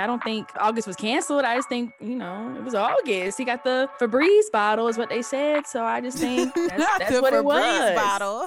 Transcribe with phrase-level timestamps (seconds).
[0.00, 1.44] Yeah, I don't think August was canceled.
[1.44, 3.36] I just think, you know, it was August.
[3.36, 5.66] He got the Febreze bottle, is what they said.
[5.66, 7.94] So I just think that's, that's what Febreze it was.
[7.94, 8.46] bottle.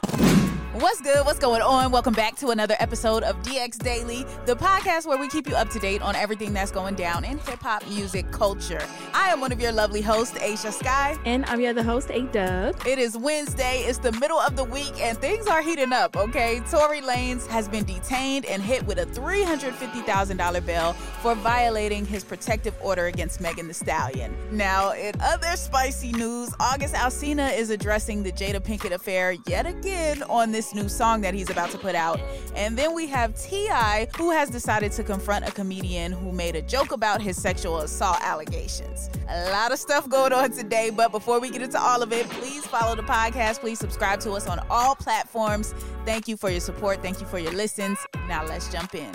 [0.74, 1.24] What's good?
[1.24, 1.92] What's going on?
[1.92, 5.70] Welcome back to another episode of DX Daily, the podcast where we keep you up
[5.70, 8.82] to date on everything that's going down in hip hop music culture.
[9.14, 11.16] I am one of your lovely hosts, Ashia Skye.
[11.26, 12.88] And I'm your other host, Ayeeedubb.
[12.88, 16.60] It is Wednesday, it's the middle of the week, and things are heating up, okay?
[16.72, 22.74] Tory Lanez has been detained and hit with a $350,000 bail for violating his protective
[22.82, 24.36] order against Megan Thee Stallion.
[24.52, 30.24] Now, in other spicy news, August Alsina is addressing the Jada Pinkett affair yet again
[30.24, 32.20] on this new song that he's about to put out.
[32.56, 36.62] And then we have T.I., who has decided to confront a comedian who made a
[36.62, 39.10] joke about his sexual assault allegations.
[39.28, 42.30] A lot of stuff going on today, but before we get into all of it,
[42.30, 43.62] please follow the podcast.
[43.62, 45.74] Please subscribe to us on all platforms.
[46.06, 47.02] Thank you for your support.
[47.02, 47.98] Thank you for your listens.
[48.28, 49.12] Now let's jump in.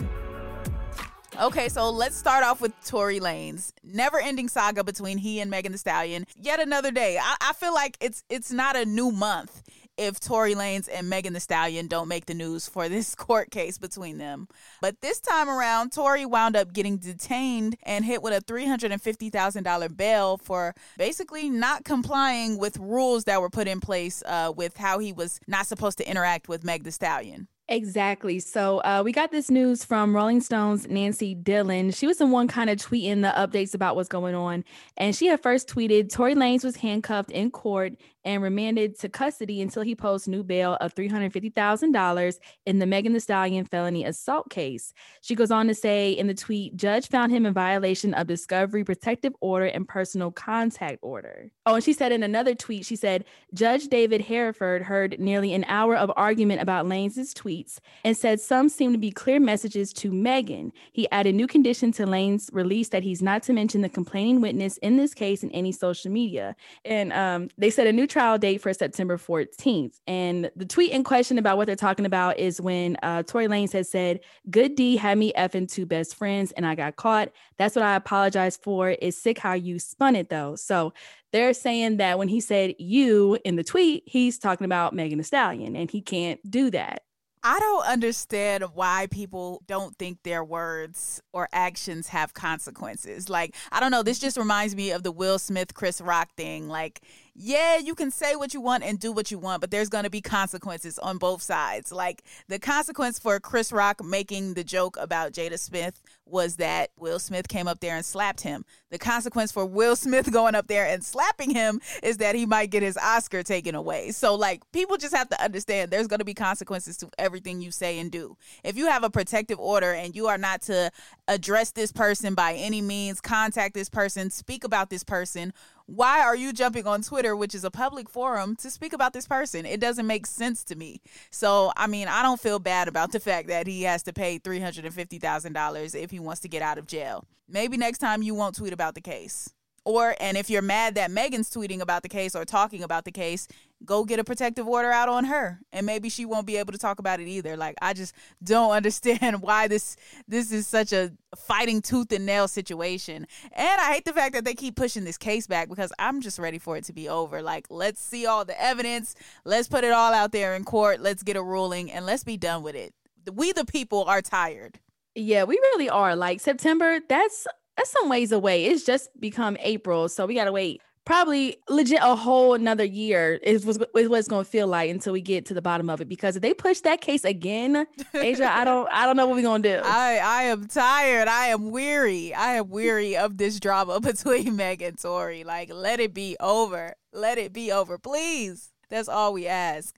[1.41, 3.73] Okay, so let's start off with Tory Lanez.
[3.85, 6.27] Never ending saga between he and Megan The Stallion.
[6.35, 7.17] Yet another day.
[7.17, 9.63] I, I feel like it's it's not a new month
[9.99, 13.77] if Tory Lanez and Megan the Stallion don't make the news for this court case
[13.77, 14.49] between them.
[14.81, 20.39] But this time around, Tory wound up getting detained and hit with a $350,000 bail
[20.39, 25.13] for basically not complying with rules that were put in place uh, with how he
[25.13, 27.49] was not supposed to interact with Meg the Stallion.
[27.71, 28.41] Exactly.
[28.41, 31.91] So uh, we got this news from Rolling Stone's Nancy Dillon.
[31.91, 34.65] She was the one kind of tweeting the updates about what's going on.
[34.97, 37.93] And she had first tweeted Tory Lanez was handcuffed in court
[38.29, 43.21] and remanded to custody until he posts new bail of $350,000 in the Megan Thee
[43.21, 44.93] Stallion felony assault case.
[45.23, 48.85] She goes on to say in the tweet, judge found him in violation of discovery
[48.85, 51.51] protective order and personal contact order.
[51.65, 53.25] Oh, and she said in another tweet, she said,
[53.55, 58.69] Judge David Herriford heard nearly an hour of argument about Lanez' tweets and said some
[58.69, 60.71] seem to be clear messages to Megan.
[60.93, 64.77] He added new condition to Lanez' release that he's not to mention the complaining witness
[64.79, 66.55] in this case in any social media.
[66.85, 68.07] And um, they said a new
[68.39, 70.01] date for September 14th.
[70.07, 73.73] And the tweet in question about what they're talking about is when uh, Tory Lanez
[73.73, 74.21] has said,
[74.51, 77.31] Good D had me effing two best friends and I got caught.
[77.57, 78.97] That's what I apologize for.
[79.01, 80.57] It's sick how you spun it though.
[80.57, 80.93] So
[81.33, 85.25] they're saying that when he said you in the tweet, he's talking about Megan Thee
[85.25, 87.03] Stallion and he can't do that.
[87.43, 93.29] I don't understand why people don't think their words or actions have consequences.
[93.29, 96.69] Like, I don't know, this just reminds me of the Will Smith Chris Rock thing.
[96.69, 97.01] Like,
[97.41, 100.03] yeah, you can say what you want and do what you want, but there's going
[100.03, 101.93] to be consequences on both sides.
[101.93, 107.21] Like, the consequence for Chris Rock making the joke about Jada Smith was that Will
[107.21, 108.65] Smith came up there and slapped him.
[108.91, 112.71] The consequence for Will Smith going up there and slapping him is that he might
[112.71, 114.11] get his Oscar taken away.
[114.11, 117.71] So, like, people just have to understand there's going to be consequences to everything you
[117.71, 118.37] say and do.
[118.65, 120.91] If you have a protective order and you are not to
[121.29, 125.53] address this person by any means, contact this person, speak about this person,
[125.89, 129.27] why are you jumping on Twitter, which is a public forum, to speak about this
[129.27, 129.65] person?
[129.65, 131.01] It doesn't make sense to me.
[131.31, 134.39] So, I mean, I don't feel bad about the fact that he has to pay
[134.39, 137.25] $350,000 if he wants to get out of jail.
[137.49, 139.49] Maybe next time you won't tweet about the case.
[139.89, 143.11] Or, and if you're mad that Megan's tweeting about the case or talking about the
[143.11, 143.49] case,
[143.87, 145.61] go get a protective order out on her.
[145.73, 147.57] And maybe she won't be able to talk about it either.
[147.57, 148.15] Like, I just
[148.45, 149.97] don't understand why this
[150.29, 153.27] this is such a fighting tooth and nail situation.
[153.51, 156.39] And I hate the fact that they keep pushing this case back because I'm just
[156.39, 157.41] ready for it to be over.
[157.41, 159.15] Like, let's see all the evidence.
[159.47, 161.01] Let's put it all out there in court.
[161.01, 162.93] Let's get a ruling and let's be done with it.
[163.33, 164.81] We the people are tired.
[165.15, 166.15] Yeah, we really are.
[166.15, 167.47] Like September, that's
[167.79, 168.67] that's some ways away.
[168.67, 173.65] It's just become April, so we gotta wait probably legit a whole another year is
[173.65, 176.09] was what it's to feel like until we get to the bottom of it.
[176.09, 179.43] Because if they push that case again, Ashia, I don't, I don't know what we're
[179.63, 179.83] to do.
[179.85, 181.27] I, I am tired.
[181.27, 182.35] I am weary.
[182.35, 185.45] I am weary of this drama between Meg and Tory.
[185.45, 186.93] Like, let it be over.
[187.15, 188.71] Let it be over, please.
[188.91, 189.98] That's all we ask.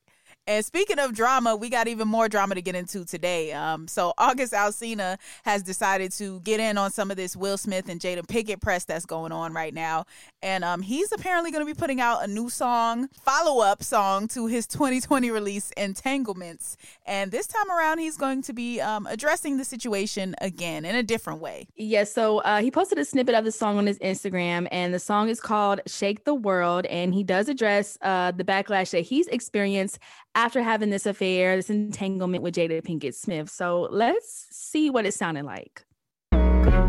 [0.51, 3.53] And speaking of drama, we got even more drama to get into today.
[3.53, 7.89] Um, so August Alsina has decided to get in on some of this Will Smith
[7.89, 10.07] and Jada Pinkett press that's going on right now,
[10.43, 14.27] and um, he's apparently going to be putting out a new song, follow up song
[14.27, 16.77] to his 2020 release Entanglements.
[17.07, 21.03] And this time around, he's going to be um, addressing the situation again in a
[21.05, 21.69] different way.
[21.77, 22.09] Yes.
[22.11, 24.99] Yeah, so uh, he posted a snippet of the song on his Instagram, and the
[24.99, 29.29] song is called "Shake the World," and he does address uh, the backlash that he's
[29.29, 30.01] experienced
[30.41, 33.51] after having this affair, this entanglement with Jada Pinkett Smith.
[33.51, 35.85] So let's see what it sounded like.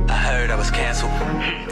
[0.10, 1.12] I heard I was canceled.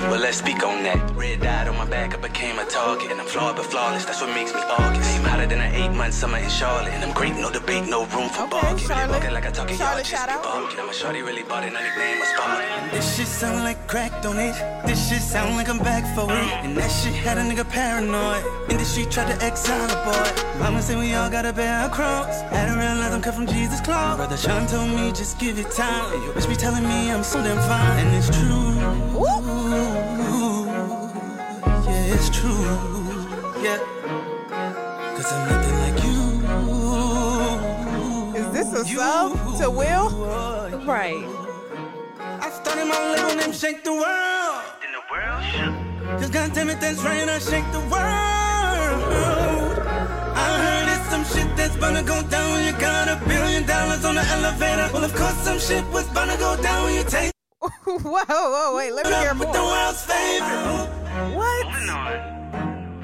[0.09, 0.97] Well, let's speak on that.
[1.15, 3.11] Red dot on my back, I became a target.
[3.11, 5.19] And I'm flawed but flawless, that's what makes me August.
[5.19, 6.93] I'm hotter than an eight month summer in Charlotte.
[6.93, 8.77] And I'm great, no debate, no room for okay, bargain.
[8.77, 9.33] Charlotte.
[9.33, 10.45] like I talk Charlotte, shout out.
[10.45, 12.91] I'm a shorty really bought it, no nickname, a spot.
[12.91, 14.55] This shit sound like crack, don't it?
[14.85, 16.51] This shit sound like I'm back for it.
[16.65, 18.43] And that shit had a nigga paranoid.
[18.69, 20.59] Industry tried to exile a boy.
[20.59, 22.41] Mama say we all gotta bear our cross.
[22.53, 24.15] Had to realize I'm cut from Jesus' claw.
[24.15, 26.13] Brother Sean told me just give it time.
[26.13, 28.07] And your bitch be telling me I'm so damn fine.
[28.07, 28.75] And it's true.
[31.87, 32.65] Yeah, it's true.
[33.63, 33.79] Yeah.
[35.15, 36.19] Cause I'm nothing like you.
[38.39, 40.09] Is this a sub to Will?
[40.85, 41.25] Right.
[42.19, 44.63] I started my label name Shake the World.
[44.83, 45.73] In the world, shook.
[46.19, 48.99] Cause goddammit, that's right, I shake the world.
[50.35, 54.03] I heard it's some shit that's gonna go down when you got a billion dollars
[54.03, 54.89] on the elevator.
[54.93, 57.31] Well, of course, some shit was gonna go down when you take
[58.03, 59.53] whoa, whoa, wait, let me hear with more.
[59.53, 60.89] the world's favorite.
[61.35, 61.65] What?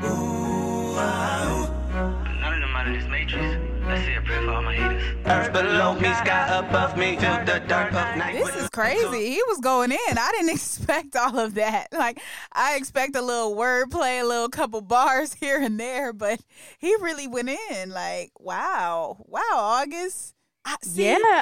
[0.04, 2.24] Ooh, ah, wow.
[2.40, 3.46] None of them out of this matrix.
[3.88, 5.04] Let's say a prayer for all my haters.
[5.26, 8.44] Earth below me, sky above me, feel the dark of night.
[8.44, 9.30] This is crazy.
[9.32, 10.18] He was going in.
[10.18, 11.88] I didn't expect all of that.
[11.92, 12.20] Like
[12.52, 16.40] I expect a little wordplay, a little couple bars here and there, but
[16.78, 17.90] he really went in.
[17.90, 19.18] Like, wow.
[19.28, 20.36] Wow, August.
[20.64, 21.42] I, see, Yeah.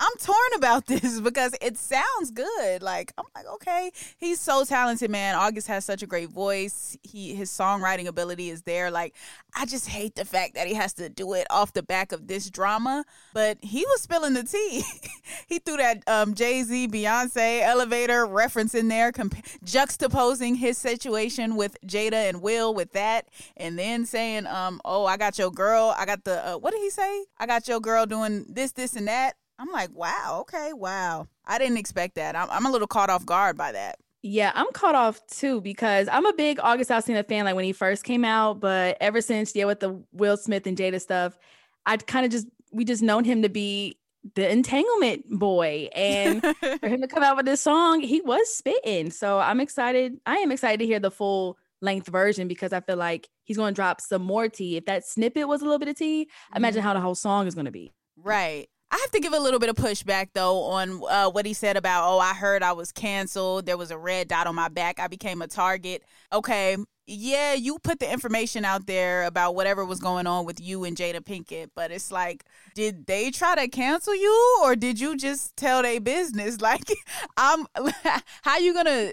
[0.00, 2.82] I'm torn about this because it sounds good.
[2.82, 5.34] Like I'm like, okay, he's so talented, man.
[5.34, 6.96] August has such a great voice.
[7.02, 8.90] He his songwriting ability is there.
[8.90, 9.14] Like
[9.54, 12.26] I just hate the fact that he has to do it off the back of
[12.26, 13.04] this drama.
[13.34, 14.82] But he was spilling the tea.
[15.46, 21.56] he threw that um, Jay Z Beyonce elevator reference in there, comp- juxtaposing his situation
[21.56, 25.94] with Jada and Will with that, and then saying, um, "Oh, I got your girl.
[25.96, 27.26] I got the uh, what did he say?
[27.38, 31.28] I got your girl doing this, this, and that." I'm like, wow, okay, wow.
[31.46, 32.34] I didn't expect that.
[32.34, 33.98] I'm, I'm a little caught off guard by that.
[34.22, 37.72] Yeah, I'm caught off too because I'm a big August Alsina fan, like when he
[37.72, 38.58] first came out.
[38.58, 41.38] But ever since, yeah, with the Will Smith and Jada stuff,
[41.84, 43.98] I kind of just we just known him to be
[44.34, 46.42] the entanglement boy, and
[46.80, 49.10] for him to come out with this song, he was spitting.
[49.10, 50.20] So I'm excited.
[50.24, 53.72] I am excited to hear the full length version because I feel like he's going
[53.72, 54.76] to drop some more tea.
[54.76, 56.88] If that snippet was a little bit of tea, imagine mm-hmm.
[56.88, 57.92] how the whole song is going to be.
[58.16, 58.68] Right.
[58.92, 61.76] I have to give a little bit of pushback though on uh, what he said
[61.76, 63.66] about, oh, I heard I was canceled.
[63.66, 64.98] There was a red dot on my back.
[64.98, 66.02] I became a target.
[66.32, 66.76] Okay.
[67.06, 70.96] Yeah, you put the information out there about whatever was going on with you and
[70.96, 72.44] Jada Pinkett, but it's like,
[72.74, 76.58] did they try to cancel you or did you just tell their business?
[76.60, 76.88] Like,
[77.36, 77.66] I'm,
[78.42, 79.10] how you gonna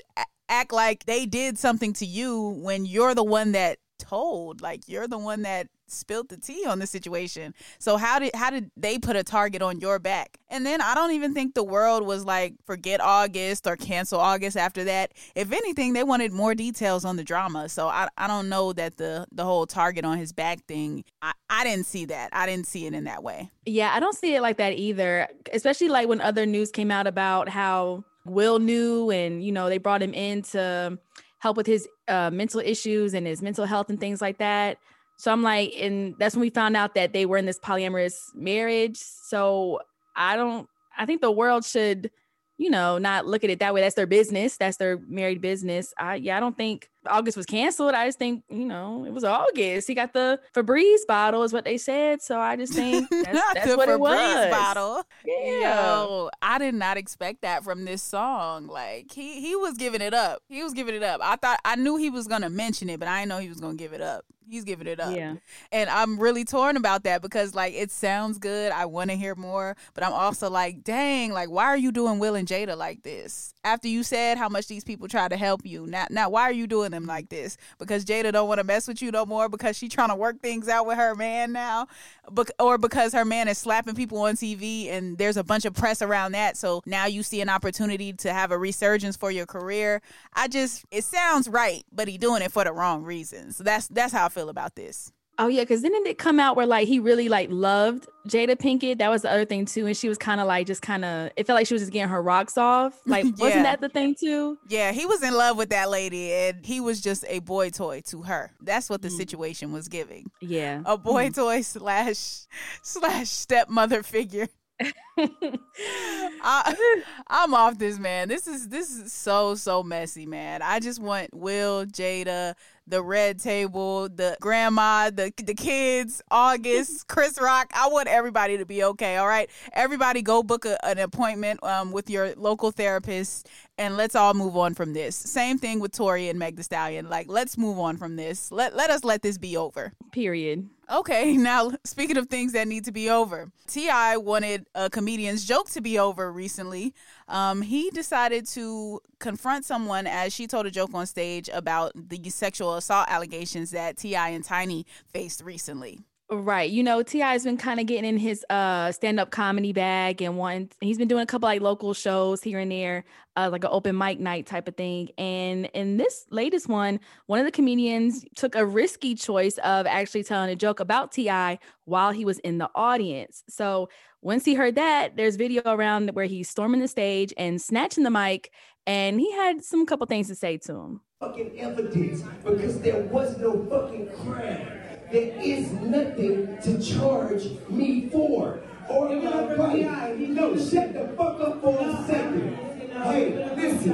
[0.49, 4.61] act like they did something to you when you're the one that told?
[4.61, 7.53] Like, you're the one that spilled the tea on the situation.
[7.79, 10.39] So how did how did they put a target on your back?
[10.49, 14.57] And then I don't even think the world was like forget August or cancel August
[14.57, 15.13] after that.
[15.35, 17.69] If anything, they wanted more details on the drama.
[17.69, 21.03] So I I don't know that the the whole target on his back thing.
[21.21, 22.29] I, I didn't see that.
[22.33, 23.49] I didn't see it in that way.
[23.65, 25.27] Yeah, I don't see it like that either.
[25.53, 29.77] Especially like when other news came out about how Will knew and you know they
[29.77, 30.97] brought him in to
[31.39, 34.77] help with his uh, mental issues and his mental health and things like that.
[35.17, 38.15] So I'm like, and that's when we found out that they were in this polyamorous
[38.35, 38.97] marriage.
[38.97, 39.79] So
[40.15, 42.11] I don't, I think the world should,
[42.57, 43.81] you know, not look at it that way.
[43.81, 44.57] That's their business.
[44.57, 45.93] That's their married business.
[45.97, 47.93] I, yeah, I don't think August was canceled.
[47.93, 49.87] I just think, you know, it was August.
[49.87, 52.21] He got the Febreze bottle, is what they said.
[52.21, 54.51] So I just think that's, that's what it was.
[54.51, 55.03] bottle.
[55.25, 55.75] Yeah.
[55.95, 58.67] Yo, I did not expect that from this song.
[58.67, 60.41] Like he he was giving it up.
[60.49, 61.21] He was giving it up.
[61.23, 63.59] I thought I knew he was gonna mention it, but I didn't know he was
[63.59, 64.25] gonna give it up.
[64.49, 65.13] He's giving it up.
[65.13, 65.35] Yeah.
[65.73, 68.71] And I'm really torn about that because like it sounds good.
[68.71, 72.17] I want to hear more, but I'm also like, dang, like why are you doing
[72.19, 73.53] Will and Jada like this?
[73.65, 76.53] After you said how much these people try to help you, now now why are
[76.53, 79.49] you doing them like this because Jada don't want to mess with you no more
[79.49, 81.87] because she trying to work things out with her man now,
[82.31, 85.73] Bec- or because her man is slapping people on TV and there's a bunch of
[85.73, 86.57] press around that.
[86.57, 90.01] So now you see an opportunity to have a resurgence for your career.
[90.33, 93.57] I just it sounds right, but he doing it for the wrong reasons.
[93.57, 95.11] That's that's how I feel about this.
[95.39, 98.97] Oh yeah, because then it come out where like he really like loved Jada Pinkett.
[98.97, 101.29] That was the other thing too, and she was kind of like just kind of.
[101.37, 102.99] It felt like she was just getting her rocks off.
[103.05, 103.31] Like Yeah.
[103.37, 104.57] wasn't that the thing too?
[104.67, 108.01] Yeah, he was in love with that lady and he was just a boy toy
[108.07, 108.51] to her.
[108.61, 109.17] That's what the Mm.
[109.17, 110.31] situation was giving.
[110.41, 110.81] Yeah.
[110.85, 112.47] A boy toy slash
[112.81, 114.47] slash stepmother figure.
[116.43, 118.29] I, I'm off this man.
[118.29, 120.61] This is this is so so messy, man.
[120.61, 122.53] I just want Will, Jada,
[122.85, 127.71] the red table, the grandma, the the kids, August, Chris Rock.
[127.73, 129.17] I want everybody to be okay.
[129.17, 134.15] All right, everybody, go book a, an appointment um, with your local therapist, and let's
[134.15, 135.15] all move on from this.
[135.15, 137.09] Same thing with Tory and Meg The Stallion.
[137.09, 138.51] Like, let's move on from this.
[138.51, 139.93] Let let us let this be over.
[140.11, 140.69] Period.
[140.89, 144.17] Okay, now speaking of things that need to be over, T.I.
[144.17, 146.93] wanted a comedian's joke to be over recently.
[147.29, 152.29] Um, he decided to confront someone as she told a joke on stage about the
[152.29, 154.27] sexual assault allegations that T.I.
[154.27, 156.01] and Tiny faced recently.
[156.29, 156.69] Right.
[156.69, 157.31] You know, T.I.
[157.31, 161.07] has been kind of getting in his uh stand-up comedy bag and one he's been
[161.07, 163.05] doing a couple like local shows here and there,
[163.37, 165.07] uh like an open mic night type of thing.
[165.17, 170.23] And in this latest one, one of the comedians took a risky choice of actually
[170.23, 171.59] telling a joke about T.I.
[171.85, 173.43] while he was in the audience.
[173.47, 173.87] So
[174.21, 178.11] once he heard that, there's video around where he's storming the stage and snatching the
[178.11, 178.51] mic,
[178.85, 181.01] and he had some couple things to say to him.
[181.21, 184.67] fucking evidence because there was no fucking crime.
[185.11, 188.59] There is nothing to charge me for.
[188.89, 190.19] Or my right.
[190.19, 192.55] No, shut the fuck up for a second.
[193.03, 193.91] Hey, listen.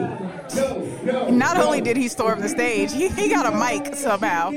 [0.55, 1.29] No, no.
[1.29, 1.65] Not no.
[1.65, 4.49] only did he storm the stage, he, he got a mic somehow.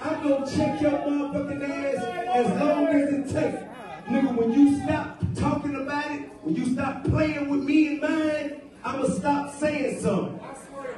[0.00, 3.64] I'm gonna check your motherfucking ass as long as it takes.
[4.08, 8.60] Nigga, when you stop talking about it, when you stop playing with me and mine,
[8.84, 10.40] I'ma stop saying something.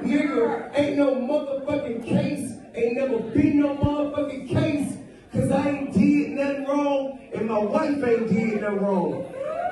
[0.01, 4.60] Nigga, ain't no motherfucking case, ain't never been no motherfucking case,
[5.31, 9.25] cause I ain't did nothing wrong, and my wife ain't did nothing wrong.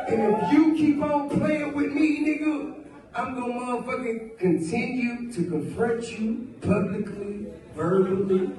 [0.07, 6.19] And if you keep on playing with me, nigga, I'm gonna motherfucking continue to confront
[6.19, 8.51] you publicly, verbally.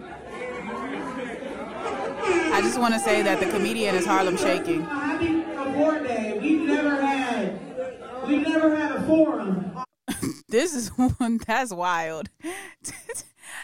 [2.52, 4.86] I just want to say that the comedian is Heather Shanae.
[4.86, 6.38] Happy Award Day.
[6.40, 7.58] We've never had,
[8.26, 9.84] we've never had a forum.
[10.48, 12.28] This is one that's wild.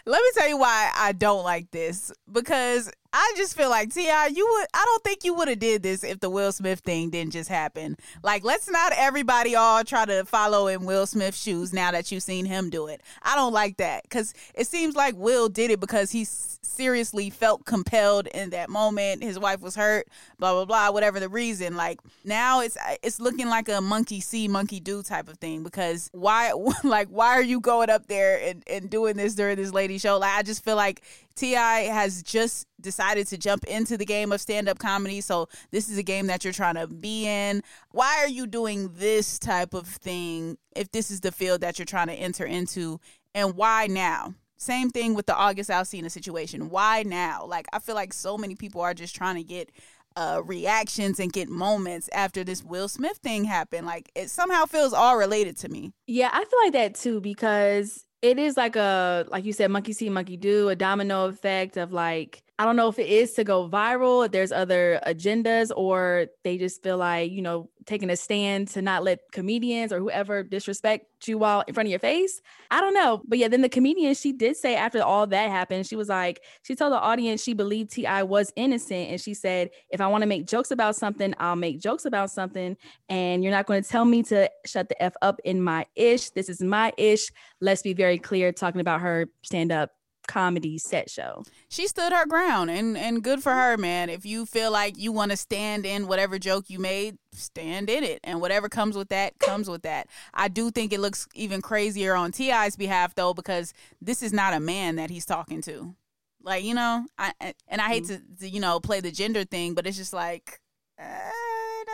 [0.06, 4.26] Let me tell you why I don't like this because I just feel like T.I.,
[4.26, 4.66] you would.
[4.74, 7.48] I don't think you would have did this if the Will Smith thing didn't just
[7.48, 7.96] happen.
[8.22, 12.22] Like, let's not everybody all try to follow in Will Smith's shoes now that you've
[12.22, 13.00] seen him do it.
[13.22, 17.64] I don't like that because it seems like Will did it because he seriously felt
[17.64, 19.22] compelled in that moment.
[19.22, 20.08] His wife was hurt,
[20.38, 21.74] blah blah blah, whatever the reason.
[21.74, 26.10] Like now it's it's looking like a monkey see, monkey do type of thing because
[26.12, 26.52] why
[26.84, 30.18] like why are you going up there and, and doing this during this lady show?
[30.18, 31.02] Like I just feel like
[31.36, 31.80] T.I.
[31.82, 35.20] has just decided to jump into the game of stand up comedy.
[35.20, 37.62] So, this is a game that you're trying to be in.
[37.90, 41.86] Why are you doing this type of thing if this is the field that you're
[41.86, 43.00] trying to enter into?
[43.34, 44.34] And why now?
[44.56, 46.70] Same thing with the August Alsina situation.
[46.70, 47.44] Why now?
[47.44, 49.70] Like, I feel like so many people are just trying to get
[50.16, 53.86] uh, reactions and get moments after this Will Smith thing happened.
[53.86, 55.92] Like, it somehow feels all related to me.
[56.06, 59.92] Yeah, I feel like that too because it is like a like you said, monkey
[59.92, 63.44] see, monkey do, a domino effect of like I don't know if it is to
[63.44, 68.16] go viral, if there's other agendas, or they just feel like, you know, taking a
[68.16, 72.40] stand to not let comedians or whoever disrespect you while in front of your face.
[72.70, 73.20] I don't know.
[73.28, 76.42] But yeah, then the comedian, she did say after all that happened, she was like,
[76.62, 78.22] she told the audience she believed T.I.
[78.22, 79.10] was innocent.
[79.10, 82.30] And she said, if I want to make jokes about something, I'll make jokes about
[82.30, 82.76] something.
[83.08, 86.30] And you're not going to tell me to shut the F up in my ish.
[86.30, 87.30] This is my ish.
[87.60, 89.90] Let's be very clear, talking about her stand up
[90.26, 91.44] comedy set show.
[91.68, 94.10] she stood her ground and and good for her man.
[94.10, 98.02] If you feel like you want to stand in whatever joke you made stand in
[98.02, 100.08] it and whatever comes with that comes with that.
[100.32, 104.54] I do think it looks even crazier on T.I.'s behalf though because this is not
[104.54, 105.94] a man that he's talking to.
[106.42, 107.32] Like you know i
[107.66, 110.60] and i hate to, to you know play the gender thing but it's just like
[110.96, 111.30] uh,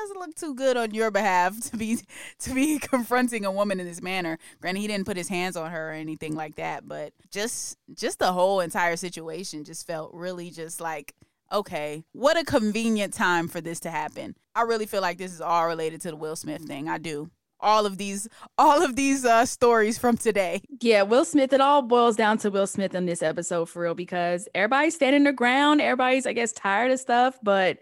[0.02, 1.98] doesn't look too good on your behalf to be
[2.40, 4.38] to be confronting a woman in this manner.
[4.60, 8.18] Granted, he didn't put his hands on her or anything like that, but just just
[8.18, 11.14] the whole entire situation just felt really just like
[11.52, 14.34] okay, what a convenient time for this to happen.
[14.54, 16.88] I really feel like this is all related to the Will Smith thing.
[16.88, 17.30] I do.
[17.60, 18.28] all of these
[18.58, 20.62] all of these uh stories from today.
[20.80, 23.94] Yeah, Will Smith, it all boils down to Will Smith in this episode for real
[23.94, 25.80] because everybody's standing their ground.
[25.80, 27.78] Everybody's, I guess, tired of stuff, but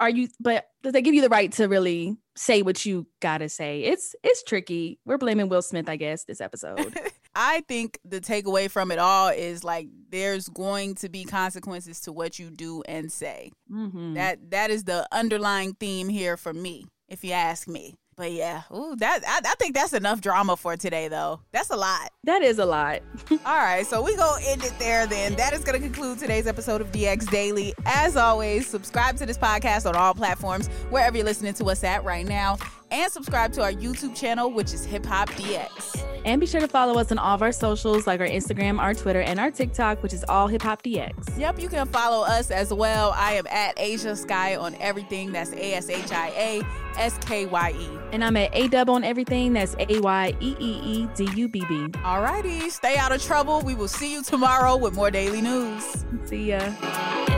[0.00, 3.48] are you but does they give you the right to really say what you gotta
[3.48, 3.82] say?
[3.82, 4.98] It's it's tricky.
[5.04, 6.98] We're blaming Will Smith, I guess, this episode.
[7.34, 12.12] I think the takeaway from it all is like there's going to be consequences to
[12.12, 13.52] what you do and say.
[13.70, 14.14] Mhm.
[14.14, 17.94] That that is the underlying theme here for me, if you ask me.
[18.16, 21.40] But yeah, ooh, that I, I think that's enough drama for today, though.
[21.52, 22.10] That's a lot.
[22.24, 23.02] That is a lot.
[23.30, 25.06] All right, so we gonna end it there.
[25.06, 27.74] Then that is gonna conclude today's episode of DX Daily.
[27.84, 32.04] As always, subscribe to this podcast on all platforms wherever you're listening to us at
[32.04, 32.56] right now,
[32.96, 36.02] and subscribe to our YouTube channel, which is Hip Hop DX.
[36.24, 38.94] And be sure to follow us on all of our socials like our Instagram, our
[38.94, 41.38] Twitter, and our TikTok, which is all Hip Hop DX.
[41.38, 43.12] Yep, you can follow us as well.
[43.14, 45.30] I am at Ashia Skye on everything.
[45.30, 46.62] That's A S H I A
[46.98, 47.90] S K Y E.
[48.12, 49.52] And I'm at Ayeeedubb on everything.
[49.52, 51.74] That's A Y E E E D U B B.
[51.98, 53.60] Alrighty, stay out of trouble.
[53.60, 56.04] We will see you tomorrow with more daily news.
[56.24, 57.35] See ya.